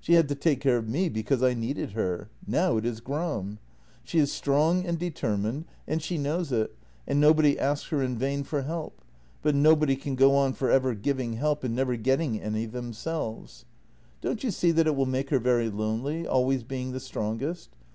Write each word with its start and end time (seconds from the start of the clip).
She 0.00 0.14
had 0.14 0.26
to 0.30 0.34
take 0.34 0.62
care 0.62 0.78
of 0.78 0.88
me, 0.88 1.10
because 1.10 1.42
I 1.42 1.52
needed 1.52 1.90
her— 1.90 2.30
now 2.56 2.78
it 2.78 2.86
is 2.86 3.00
Gram. 3.02 3.58
She 4.04 4.18
is 4.18 4.32
strong 4.32 4.86
and 4.86 4.98
determined, 4.98 5.66
and 5.86 6.00
she 6.00 6.16
knows 6.16 6.50
it, 6.50 6.74
and 7.06 7.20
nobody 7.20 7.58
asks 7.58 7.90
her 7.90 8.02
in 8.02 8.16
vain 8.16 8.42
for 8.42 8.62
help, 8.62 9.02
but 9.42 9.54
nobody 9.54 9.94
can 9.94 10.14
go 10.14 10.34
on 10.34 10.54
for 10.54 10.70
ever 10.70 10.94
giving 10.94 11.34
help 11.34 11.62
and 11.62 11.74
never 11.76 11.96
getting 11.96 12.40
any 12.40 12.64
them 12.64 12.92
JENNY 12.92 12.94
114 12.94 12.94
selves. 12.94 13.64
Don't 14.22 14.42
you 14.42 14.50
see 14.50 14.70
that 14.70 14.86
it 14.86 14.96
will 14.96 15.04
make 15.04 15.28
her 15.28 15.38
very 15.38 15.68
lonely, 15.68 16.26
always 16.26 16.62
being 16.64 16.92
the 16.92 16.98
strongest? 16.98 17.68